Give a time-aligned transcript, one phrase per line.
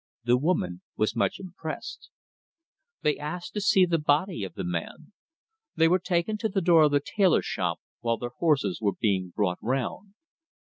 [0.23, 2.09] The woman was much impressed.
[3.03, 5.13] They asked to see the body of the man.
[5.75, 9.29] They were taken to the door of the tailor shop, while their horses were being
[9.35, 10.15] brought round.